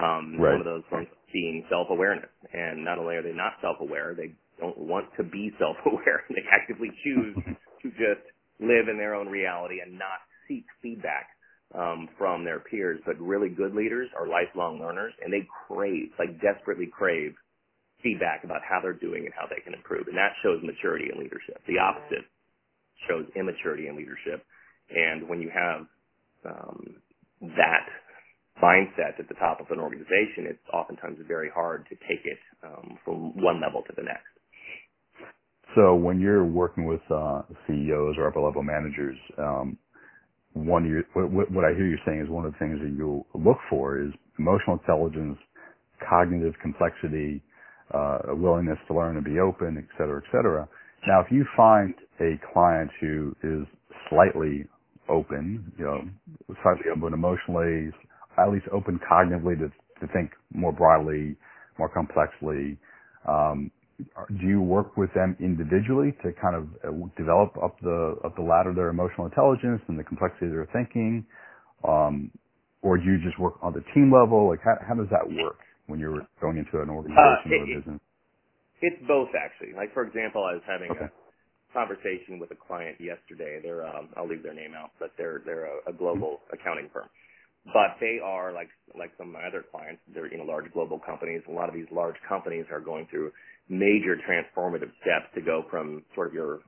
[0.00, 0.52] Um, right.
[0.52, 2.30] One of those ones being self-awareness.
[2.52, 6.24] And not only are they not self-aware, they don't want to be self-aware.
[6.30, 7.36] They actively choose
[7.82, 8.24] to just
[8.60, 11.28] live in their own reality and not seek feedback
[11.74, 13.00] um, from their peers.
[13.04, 17.34] But really good leaders are lifelong learners, and they crave, like desperately crave,
[18.02, 20.08] feedback about how they're doing and how they can improve.
[20.08, 21.60] And that shows maturity in leadership.
[21.66, 22.26] The opposite
[23.08, 24.44] shows immaturity in leadership.
[24.90, 25.86] And when you have
[26.44, 27.00] um,
[27.56, 27.86] that
[28.62, 32.98] mindset at the top of an organization, it's oftentimes very hard to take it um,
[33.04, 34.26] from one level to the next.
[35.74, 39.78] So when you're working with uh, CEOs or upper level managers, um,
[40.52, 42.90] one of your, what, what I hear you saying is one of the things that
[42.90, 45.38] you look for is emotional intelligence,
[46.08, 47.42] cognitive complexity,
[47.94, 50.68] uh, a willingness to learn and be open, et cetera, et cetera.
[51.06, 53.66] Now, if you find a client who is
[54.10, 54.66] slightly
[55.08, 56.00] open, you know,
[56.62, 57.90] slightly open emotionally,
[58.38, 59.68] at least open cognitively to,
[60.00, 61.36] to think more broadly,
[61.78, 62.78] more complexly,
[63.28, 63.70] um,
[64.40, 68.42] do you work with them individually to kind of uh, develop up the up the
[68.42, 71.24] ladder their emotional intelligence and the complexity of their thinking,
[71.88, 72.30] um,
[72.82, 74.48] or do you just work on the team level?
[74.50, 75.58] Like how how does that work?
[75.90, 78.00] When you were going into an organization uh, it, or a business?
[78.80, 79.74] It's both actually.
[79.74, 81.10] Like for example, I was having okay.
[81.10, 83.60] a conversation with a client yesterday.
[83.62, 86.54] They're um, I'll leave their name out, but they're they're a, a global mm-hmm.
[86.54, 87.08] accounting firm.
[87.66, 90.00] But they are like like some of my other clients.
[90.14, 91.42] They're you know large global companies.
[91.48, 93.32] A lot of these large companies are going through
[93.68, 96.60] major transformative steps to go from sort of your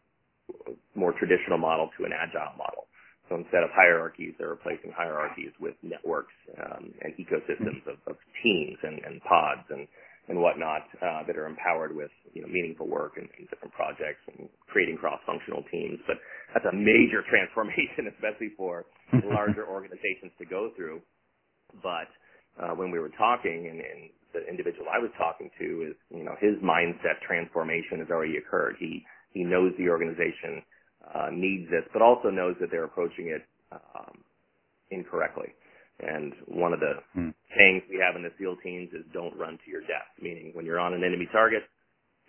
[0.94, 2.86] more traditional model to an agile model.
[3.32, 8.76] So instead of hierarchies, they're replacing hierarchies with networks um, and ecosystems of, of teams
[8.84, 9.88] and, and, pods and,
[10.28, 14.20] and whatnot uh, that are empowered with you know, meaningful work and, and different projects
[14.36, 15.96] and creating cross-functional teams.
[16.04, 16.20] But
[16.52, 18.84] that's a major transformation, especially for
[19.24, 21.00] larger organizations to go through.
[21.80, 22.12] But
[22.60, 26.28] uh, when we were talking, and, and the individual I was talking to is, you
[26.28, 28.76] know, his mindset transformation has already occurred.
[28.78, 30.60] He he knows the organization
[31.14, 34.18] uh, needs this, but also knows that they're approaching it um,
[34.90, 35.54] incorrectly.
[36.00, 37.30] And one of the hmm.
[37.56, 40.64] sayings we have in the SEAL teams is don't run to your death, meaning when
[40.64, 41.62] you're on an enemy target,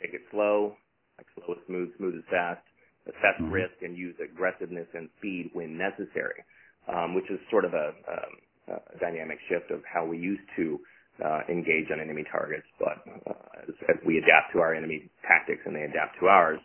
[0.01, 0.75] take it slow,
[1.17, 2.61] like slow is smooth, smooth is fast,
[3.07, 3.51] assess mm-hmm.
[3.51, 6.43] risk and use aggressiveness and speed when necessary,
[6.87, 10.79] um, which is sort of a, a, a dynamic shift of how we used to
[11.23, 12.65] uh, engage on enemy targets.
[12.79, 16.59] But uh, as, as, we adapt to our enemy tactics and they adapt to ours,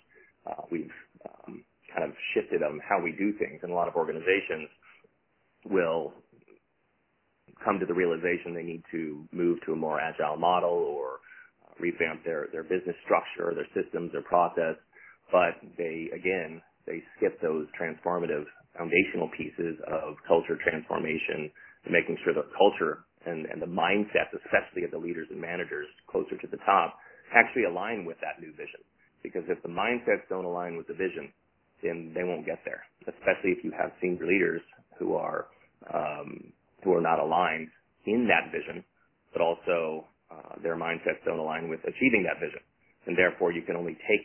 [0.47, 0.93] uh, we've
[1.47, 3.61] um, kind of shifted on how we do things.
[3.63, 4.69] And a lot of organizations
[5.65, 6.13] will
[7.65, 11.19] come to the realization they need to move to a more agile model or
[11.81, 14.77] revamp their, their business structure, their systems, their process.
[15.33, 18.45] But they, again, they skip those transformative
[18.77, 21.51] foundational pieces of culture transformation
[21.85, 25.87] and making sure the culture and, and the mindsets, especially of the leaders and managers
[26.09, 26.97] closer to the top,
[27.35, 28.81] actually align with that new vision.
[29.23, 31.29] Because if the mindsets don't align with the vision,
[31.83, 32.83] then they won't get there.
[33.07, 34.63] Especially if you have senior leaders
[34.99, 35.47] who are
[35.95, 36.53] um,
[36.85, 37.69] who are not aligned
[38.07, 38.85] in that vision,
[39.33, 42.61] but also uh, their mindsets don't align with achieving that vision,
[43.07, 44.25] and therefore you can only take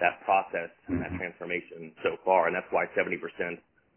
[0.00, 3.20] that process and that transformation so far, and that's why 70%,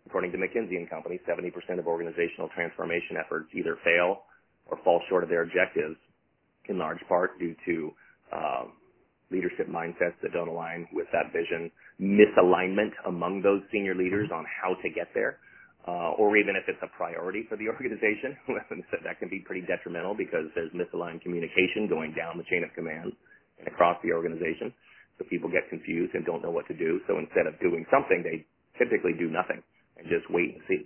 [0.06, 1.48] according to McKinsey and Company, 70%
[1.80, 4.28] of organizational transformation efforts either fail
[4.68, 5.96] or fall short of their objectives,
[6.68, 7.92] in large part due to
[8.36, 8.74] um,
[9.34, 14.78] leadership mindsets that don't align with that vision, misalignment among those senior leaders on how
[14.86, 15.42] to get there,
[15.90, 18.38] uh, or even if it's a priority for the organization,
[19.04, 23.12] that can be pretty detrimental because there's misaligned communication going down the chain of command
[23.60, 24.72] and across the organization.
[25.18, 27.02] So people get confused and don't know what to do.
[27.10, 28.46] So instead of doing something, they
[28.78, 29.62] typically do nothing
[29.98, 30.82] and just wait and see.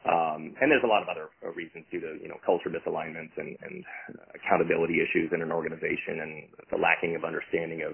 [0.00, 3.36] Um, and there's a lot of other uh, reasons due to, you know, culture misalignments
[3.36, 3.84] and, and
[4.32, 6.32] accountability issues in an organization and
[6.72, 7.92] the lacking of understanding of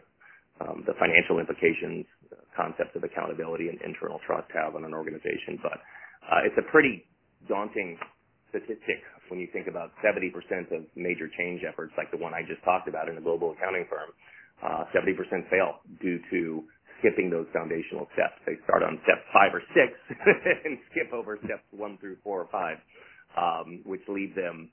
[0.63, 2.07] um, the financial implications,
[2.55, 5.59] concepts of accountability and internal trust have on an organization.
[5.61, 5.83] But
[6.31, 7.05] uh, it's a pretty
[7.51, 7.99] daunting
[8.55, 10.31] statistic when you think about 70%
[10.71, 13.87] of major change efforts like the one I just talked about in a global accounting
[13.91, 14.15] firm,
[14.63, 15.19] uh, 70%
[15.51, 16.65] fail due to
[16.99, 18.39] skipping those foundational steps.
[18.47, 19.93] They start on step five or six
[20.65, 22.79] and skip over steps one through four or five,
[23.37, 24.71] um, which leave them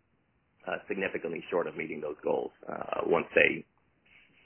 [0.68, 2.52] uh, significantly short of meeting those goals.
[2.68, 3.66] Uh, once they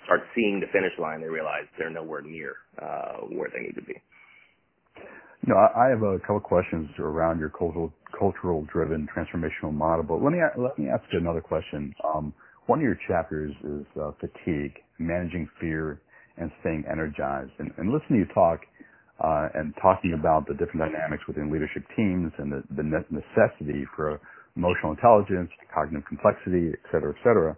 [0.05, 3.83] start seeing the finish line, they realize they're nowhere near uh, where they need to
[3.83, 3.95] be.
[5.45, 10.33] No, I have a couple questions around your cultural cultural driven transformational model, but let
[10.33, 11.93] me let me ask you another question.
[12.03, 12.33] Um,
[12.65, 16.01] one of your chapters is uh, fatigue, managing fear
[16.37, 17.51] and staying energized.
[17.59, 18.61] And, and listening to you talk
[19.23, 24.19] uh, and talking about the different dynamics within leadership teams and the, the necessity for
[24.55, 27.57] emotional intelligence, cognitive complexity, et cetera, et cetera.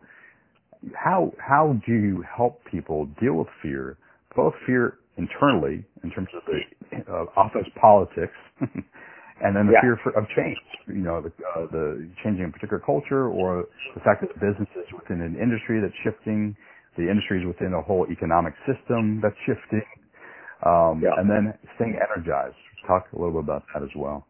[0.96, 3.98] How how do you help people deal with fear,
[4.36, 8.36] both fear internally in terms of the uh, office politics,
[9.44, 9.82] and then the yeah.
[9.84, 13.66] fear for, of change, you know, the, uh, the changing a particular culture or
[13.96, 16.56] the fact that the businesses within an industry that's shifting
[17.00, 19.88] the industries within a whole economic system that's shifting,
[20.68, 21.16] um, yeah.
[21.16, 22.60] and then staying energized.
[22.84, 24.28] Talk a little bit about that as well.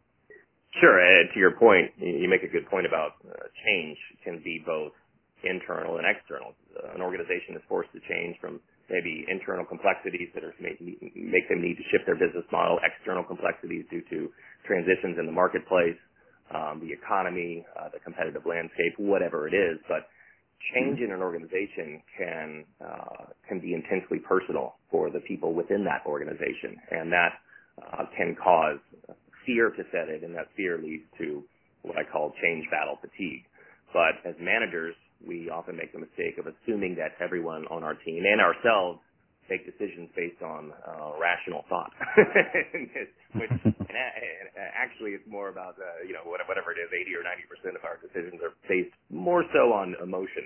[0.77, 1.01] Sure.
[1.01, 3.33] And to your point, you make a good point about uh,
[3.65, 4.93] change can be both
[5.41, 6.53] internal and external.
[6.77, 11.49] Uh, an organization is forced to change from maybe internal complexities that are make, make
[11.49, 14.29] them need to shift their business model, external complexities due to
[14.65, 15.97] transitions in the marketplace,
[16.53, 19.81] um, the economy, uh, the competitive landscape, whatever it is.
[19.89, 20.09] But
[20.73, 26.03] change in an organization can uh, can be intensely personal for the people within that
[26.05, 27.31] organization, and that
[27.81, 28.79] uh, can cause
[29.45, 31.43] fear to set in, and that fear leads to
[31.81, 33.43] what I call change battle fatigue.
[33.93, 34.95] But as managers,
[35.25, 38.99] we often make the mistake of assuming that everyone on our team and ourselves
[39.49, 41.91] make decisions based on uh, rational thought,
[43.35, 47.43] which and, actually it's more about uh, you know whatever it is, 80 or 90
[47.49, 50.45] percent of our decisions are based more so on emotion.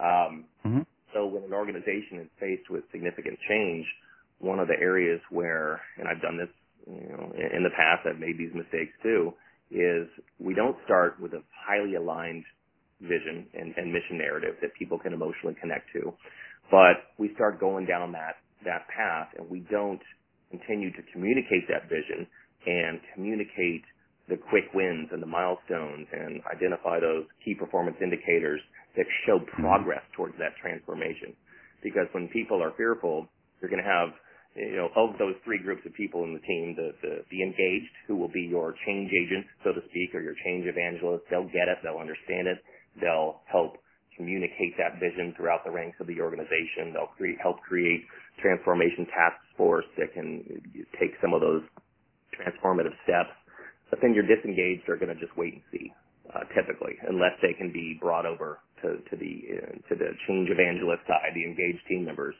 [0.00, 0.32] Um,
[0.64, 0.84] mm-hmm.
[1.14, 3.86] So when an organization is faced with significant change,
[4.38, 6.52] one of the areas where, and I've done this
[6.88, 9.34] you know in the past, I've made these mistakes too,
[9.70, 10.08] is
[10.40, 12.44] we don't start with a highly aligned
[13.00, 16.12] vision and, and mission narrative that people can emotionally connect to
[16.70, 20.00] but we start going down that, that path and we don't
[20.50, 22.26] continue to communicate that vision
[22.66, 23.82] and communicate
[24.28, 28.60] the quick wins and the milestones and identify those key performance indicators
[28.96, 29.62] that show mm-hmm.
[29.62, 31.32] progress towards that transformation.
[31.82, 33.26] Because when people are fearful,
[33.60, 34.10] you're going to have,
[34.56, 37.94] you know, of those three groups of people in the team, the, the, the engaged,
[38.06, 41.24] who will be your change agent, so to speak, or your change evangelist.
[41.30, 41.78] They'll get it.
[41.82, 42.58] They'll understand it.
[43.00, 43.78] They'll help
[44.18, 46.92] communicate that vision throughout the ranks of the organization.
[46.92, 48.04] They'll help create
[48.42, 50.44] transformation task force that can
[51.00, 51.62] take some of those
[52.36, 53.32] transformative steps.
[53.90, 55.88] But then your disengaged are going to just wait and see,
[56.34, 60.50] uh, typically, unless they can be brought over to, to the uh, to the change
[60.52, 62.34] evangelist side, the engaged team members.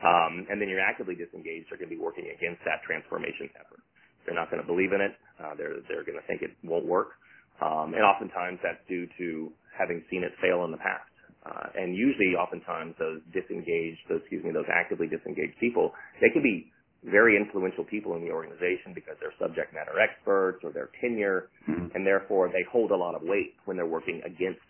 [0.00, 3.80] Um, and then your actively disengaged are going to be working against that transformation effort.
[4.24, 5.12] They're not going to believe in it.
[5.40, 7.16] Uh, they're they're going to think it won't work.
[7.60, 11.08] Um, and oftentimes that's due to having seen it fail in the past.
[11.46, 16.42] Uh, and usually, oftentimes, those disengaged, those, excuse me, those actively disengaged people, they can
[16.42, 16.72] be
[17.06, 21.94] very influential people in the organization because they're subject matter experts or their tenure, mm-hmm.
[21.94, 24.66] and therefore they hold a lot of weight when they're working against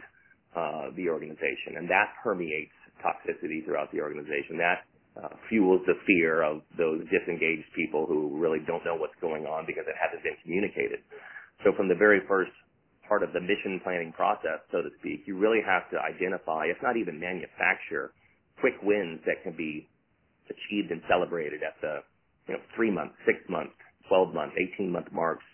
[0.53, 4.61] uh, the organization, and that permeates toxicity throughout the organization.
[4.61, 4.85] That
[5.17, 9.65] uh, fuels the fear of those disengaged people who really don't know what's going on
[9.65, 11.01] because it hasn't been communicated.
[11.65, 12.53] So from the very first
[13.09, 16.77] part of the mission planning process, so to speak, you really have to identify, if
[16.83, 18.13] not even manufacture,
[18.61, 19.89] quick wins that can be
[20.49, 22.01] achieved and celebrated at the
[22.49, 23.71] you know, three month, six month,
[24.09, 25.45] 12 month, 18 month marks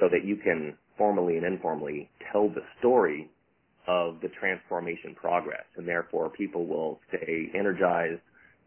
[0.00, 3.30] so that you can formally and informally tell the story
[3.86, 5.64] of the transformation progress.
[5.76, 8.20] And therefore people will stay energized.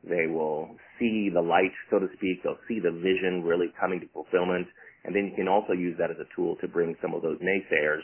[0.03, 2.43] They will see the light, so to speak.
[2.43, 4.67] They'll see the vision really coming to fulfillment.
[5.03, 7.39] And then you can also use that as a tool to bring some of those
[7.39, 8.01] naysayers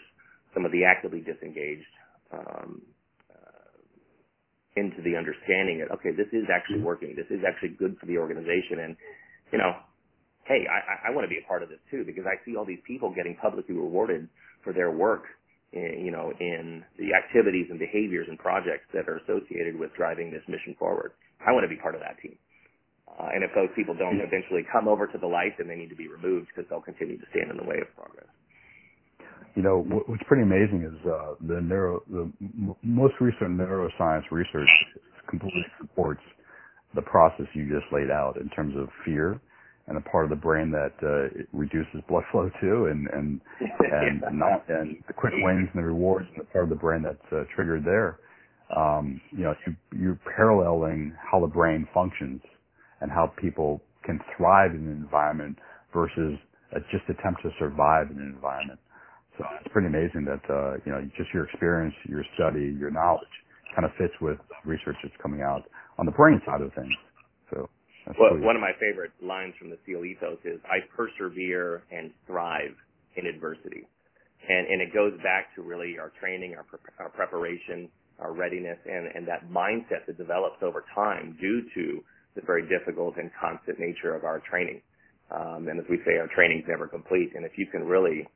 [0.54, 1.88] some of the actively disengaged
[2.32, 2.82] um,
[3.32, 3.76] uh,
[4.76, 7.16] into the understanding that okay, this is actually working.
[7.16, 8.96] This is actually good for the organization, and
[9.52, 9.76] you know,
[10.46, 12.66] hey, I, I want to be a part of this too because I see all
[12.66, 14.28] these people getting publicly rewarded
[14.64, 15.24] for their work,
[15.74, 20.32] in, you know, in the activities and behaviors and projects that are associated with driving
[20.32, 21.14] this mission forward.
[21.46, 22.38] I want to be part of that team.
[23.08, 25.90] Uh, and if those people don't eventually come over to the light, then they need
[25.90, 28.30] to be removed because they'll continue to stand in the way of progress
[29.56, 34.72] you know, what's pretty amazing is uh, the neuro, the m- most recent neuroscience research
[35.30, 36.22] completely supports
[36.96, 39.42] the process you just laid out in terms of fear
[39.88, 43.42] and a part of the brain that uh, reduces blood flow to, and and
[43.92, 47.04] and not and the quick wins and the rewards and the part of the brain
[47.04, 48.20] that's uh, triggered there.
[48.76, 52.42] Um, you know, you, you're paralleling how the brain functions
[53.02, 55.58] and how people can thrive in an environment
[55.94, 56.40] versus
[56.76, 58.80] uh, just attempt to survive in an environment.
[59.42, 63.34] So it's pretty amazing that, uh, you know, just your experience, your study, your knowledge
[63.74, 65.64] kind of fits with research that's coming out
[65.98, 66.94] on the brain side of things.
[67.50, 67.68] So
[68.20, 72.76] well, one of my favorite lines from the SEAL ethos is, I persevere and thrive
[73.16, 73.88] in adversity.
[74.48, 78.78] And, and it goes back to really our training, our, pre- our preparation, our readiness,
[78.86, 82.04] and, and that mindset that develops over time due to
[82.36, 84.82] the very difficult and constant nature of our training.
[85.30, 87.32] Um, and as we say, our training's never complete.
[87.36, 88.28] And if you can really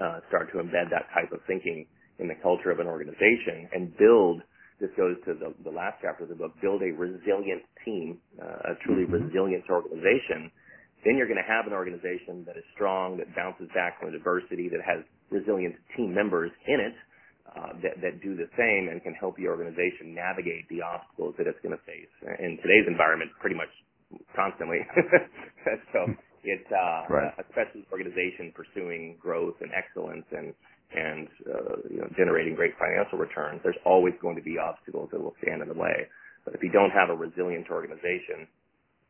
[0.00, 1.86] uh, start to embed that type of thinking
[2.18, 4.42] in the culture of an organization and build
[4.80, 8.74] this goes to the, the last chapter of the book build a resilient team uh,
[8.74, 9.30] a truly mm-hmm.
[9.30, 10.50] resilient organization.
[11.04, 14.68] Then you're going to have an organization that is strong that bounces back from adversity
[14.72, 16.96] that has resilient team members in it
[17.54, 21.46] uh, that, that do the same and can help the organization navigate the obstacles that
[21.46, 22.10] it's going to face.
[22.40, 23.70] In today's environment pretty much
[24.34, 24.80] constantly.
[25.96, 26.04] So
[26.44, 27.32] it's uh, right.
[27.40, 30.52] a specialist organization pursuing growth and excellence and
[30.94, 33.60] and uh, you know generating great financial returns.
[33.64, 36.06] There's always going to be obstacles that will stand in the way.
[36.44, 38.46] But if you don't have a resilient organization,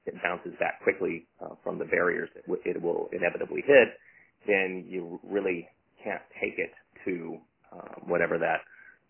[0.07, 3.99] it bounces back quickly uh, from the barriers that it will inevitably hit.
[4.47, 5.69] Then you really
[6.03, 6.71] can't take it
[7.05, 7.39] to
[7.75, 8.63] uh, whatever that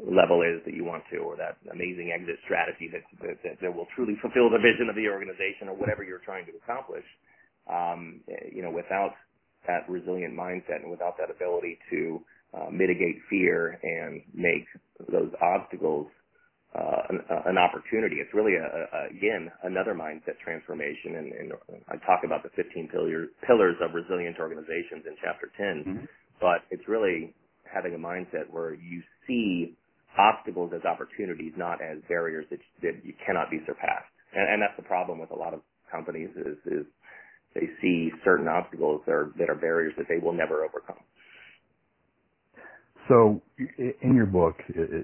[0.03, 3.87] level is that you want to, or that amazing exit strategy that, that, that will
[3.95, 7.07] truly fulfill the vision of the organization or whatever you're trying to accomplish
[7.70, 8.20] um,
[8.53, 9.14] you know, without
[9.66, 12.20] that resilient mindset and without that ability to
[12.55, 14.66] uh, mitigate fear and make
[15.11, 16.07] those obstacles
[16.74, 18.16] uh, an, an, opportunity.
[18.16, 21.16] It's really, a, a, again, another mindset transformation.
[21.16, 21.53] And, and,
[21.88, 26.05] I talk about the 15 pillar, pillars of resilient organizations in chapter 10, mm-hmm.
[26.40, 29.77] but it's really having a mindset where you see
[30.18, 34.11] obstacles as opportunities, not as barriers that, that you cannot be surpassed.
[34.35, 36.87] And, and that's the problem with a lot of companies is, is
[37.55, 40.99] they see certain obstacles that are, that are barriers that they will never overcome.
[43.09, 43.43] So,
[43.79, 44.57] in your book,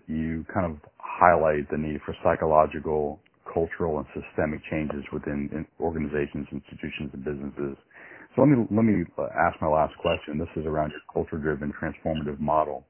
[0.07, 3.21] you kind of highlight the need for psychological,
[3.53, 7.77] cultural, and systemic changes within organizations, institutions, and businesses.
[8.35, 10.39] So let me let me ask my last question.
[10.39, 12.87] This is around your culture-driven, transformative model.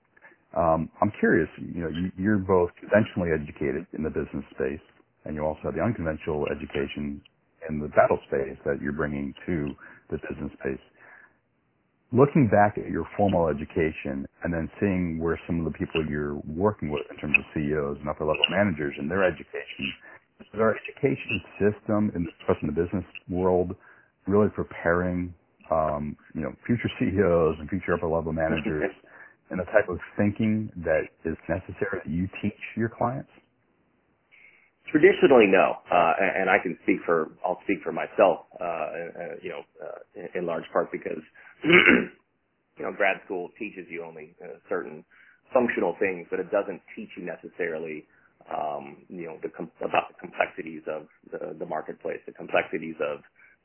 [0.56, 1.48] Um, I'm curious.
[1.58, 4.84] You know, you're both conventionally educated in the business space,
[5.24, 7.20] and you also have the unconventional education
[7.68, 9.74] in the battle space that you're bringing to
[10.10, 10.82] the business space.
[12.12, 16.36] Looking back at your formal education and then seeing where some of the people you're
[16.46, 19.92] working with in terms of CEOs and upper level managers and their education,
[20.54, 22.26] is our education system, in,
[22.68, 23.76] the business world,
[24.26, 25.34] really preparing
[25.70, 28.90] um, you know future CEOs and future upper level managers
[29.50, 33.30] and the type of thinking that is necessary that you teach your clients?
[34.92, 39.50] Traditionally, no, uh, and I can speak for I'll speak for myself, uh, uh, you
[39.50, 41.22] know, uh, in large part because
[41.64, 42.26] you
[42.84, 45.04] know grad school teaches you only uh, certain
[45.54, 48.06] functional things, but it doesn't teach you necessarily
[48.52, 53.20] um, you know the com- about the complexities of the, the marketplace, the complexities of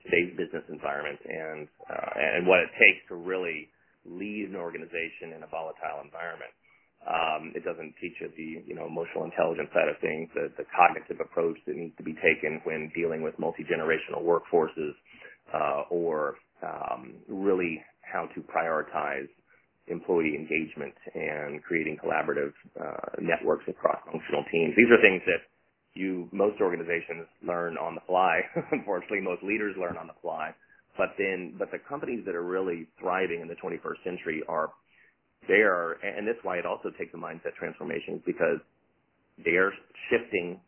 [0.05, 3.69] today's business environment, and uh, and what it takes to really
[4.05, 6.51] lead an organization in a volatile environment.
[7.05, 10.65] Um, it doesn't teach you the you know emotional intelligence side of things, the, the
[10.73, 14.93] cognitive approach that needs to be taken when dealing with multi generational workforces,
[15.53, 19.29] uh, or um, really how to prioritize
[19.87, 24.73] employee engagement and creating collaborative uh, networks across functional teams.
[24.75, 25.45] These are things that
[25.93, 28.41] you most organizations learn on the fly.
[28.71, 30.53] Unfortunately, most leaders learn on the fly.
[30.97, 34.71] But then, but the companies that are really thriving in the 21st century are
[35.47, 38.59] they are, and that's why it also takes a mindset transformation because
[39.43, 39.71] they are
[40.09, 40.59] shifting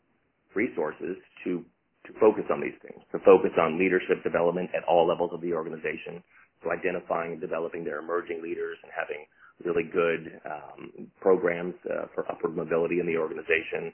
[0.55, 1.63] resources to
[2.07, 5.51] to focus on these things, to focus on leadership development at all levels of the
[5.51, 6.23] organization,
[6.63, 9.27] so identifying and developing their emerging leaders and having
[9.65, 13.91] really good um, programs uh, for upward mobility in the organization,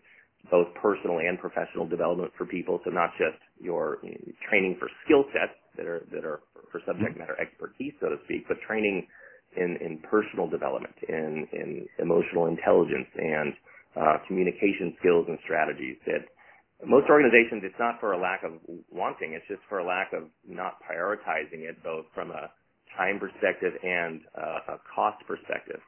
[0.51, 2.79] both personal and professional development for people.
[2.85, 3.97] So not just your
[4.49, 8.45] training for skill sets that are that are for subject matter expertise, so to speak,
[8.47, 9.07] but training
[9.57, 13.53] in, in personal development, in, in emotional intelligence and
[13.95, 16.25] uh, communication skills and strategies that
[16.85, 18.59] most organizations, it's not for a lack of
[18.91, 22.51] wanting, it's just for a lack of not prioritizing it both from a
[22.97, 25.79] time perspective and uh, a cost perspective.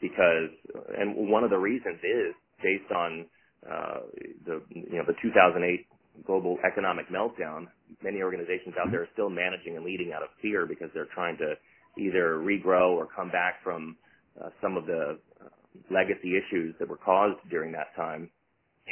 [0.00, 0.52] Because,
[0.98, 3.26] and one of the reasons is based on
[3.64, 4.00] uh,
[4.44, 5.86] the, you know, the 2008
[6.24, 7.66] global economic meltdown,
[8.02, 11.36] many organizations out there are still managing and leading out of fear because they're trying
[11.38, 11.54] to
[11.96, 13.96] either regrow or come back from
[14.42, 15.48] uh, some of the uh,
[15.90, 18.30] legacy issues that were caused during that time.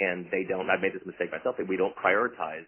[0.01, 2.67] And they don't, I've made this mistake myself, that we don't prioritize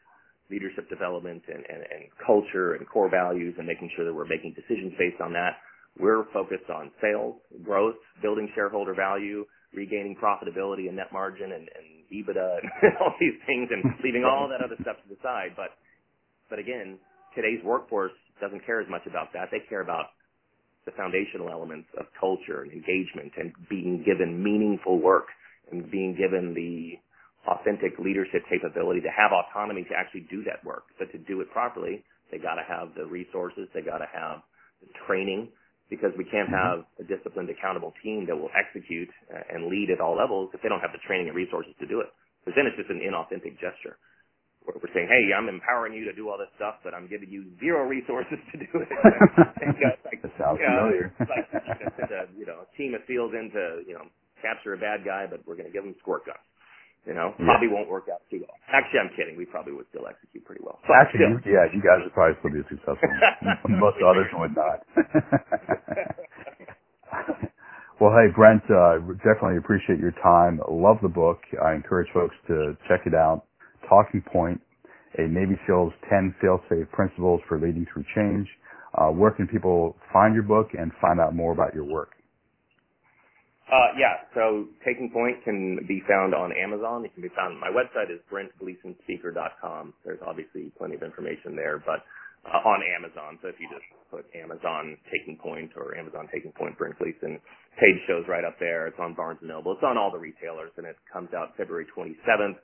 [0.50, 4.54] leadership development and, and, and culture and core values and making sure that we're making
[4.54, 5.58] decisions based on that.
[5.98, 7.34] We're focused on sales,
[7.64, 13.34] growth, building shareholder value, regaining profitability and net margin and, and EBITDA and all these
[13.46, 15.56] things and leaving all that other stuff to the side.
[15.56, 15.74] But,
[16.48, 16.98] but again,
[17.34, 19.48] today's workforce doesn't care as much about that.
[19.50, 20.15] They care about
[20.86, 25.26] the foundational elements of culture and engagement and being given meaningful work
[25.70, 26.94] and being given the
[27.50, 30.86] authentic leadership capability to have autonomy to actually do that work.
[30.98, 34.42] But to do it properly, they got to have the resources, they got to have
[34.80, 35.50] the training,
[35.90, 36.82] because we can't mm-hmm.
[36.82, 40.62] have a disciplined, accountable team that will execute uh, and lead at all levels if
[40.62, 42.10] they don't have the training and resources to do it.
[42.42, 43.98] Because then it's just an inauthentic gesture
[44.74, 47.46] we're saying, hey, I'm empowering you to do all this stuff, but I'm giving you
[47.62, 48.90] zero resources to do it.
[50.02, 51.14] like, that sounds you know, familiar.
[51.22, 51.62] like you
[52.10, 54.06] know, a, you know, a team of SEALs in to, you know,
[54.42, 56.42] capture a bad guy, but we're going to give them squirt guns.
[57.06, 57.46] You know, yeah.
[57.46, 58.58] probably won't work out too well.
[58.66, 59.38] Actually, I'm kidding.
[59.38, 60.82] We probably would still execute pretty well.
[60.82, 61.54] But Actually, still.
[61.54, 63.06] yeah, you guys would probably still be successful.
[63.78, 64.82] Most others would not.
[68.02, 70.58] well, hey, Brent, uh, definitely appreciate your time.
[70.66, 71.46] Love the book.
[71.62, 73.46] I encourage folks to check it out.
[73.88, 74.60] Taking Point,
[75.18, 78.48] a Navy SEAL's 10 fail-safe principles for leading through change.
[78.96, 82.10] Uh, where can people find your book and find out more about your work?
[83.66, 87.04] Uh, yeah, so Taking Point can be found on Amazon.
[87.04, 89.92] It can be found, my website is brentgleesonspeaker.com.
[90.04, 92.06] There's obviously plenty of information there, but
[92.46, 93.42] uh, on Amazon.
[93.42, 97.42] So if you just put Amazon Taking Point or Amazon Taking Point Brent Gleeson,
[97.74, 98.86] page shows right up there.
[98.86, 99.74] It's on Barnes & Noble.
[99.74, 102.62] It's on all the retailers, and it comes out February 27th.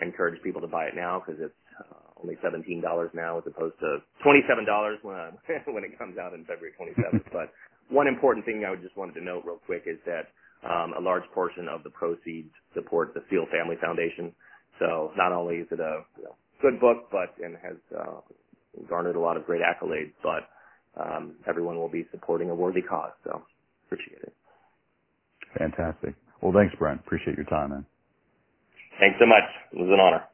[0.00, 2.82] I encourage people to buy it now because it's uh, only $17
[3.14, 5.30] now as opposed to $27 when, uh,
[5.72, 7.24] when it comes out in February 27th.
[7.32, 7.52] but
[7.88, 10.32] one important thing I just wanted to note real quick is that
[10.64, 14.32] um, a large portion of the proceeds support the SEAL Family Foundation.
[14.78, 18.20] So not only is it a you know, good book, but and has uh,
[18.88, 20.48] garnered a lot of great accolades, but
[21.00, 23.12] um, everyone will be supporting a worthy cause.
[23.24, 23.42] So
[23.86, 24.34] appreciate it.
[25.58, 26.14] Fantastic.
[26.40, 27.00] Well, thanks, Brent.
[27.00, 27.86] Appreciate your time, man.
[29.00, 29.44] Thanks so much.
[29.72, 30.24] It was an honor.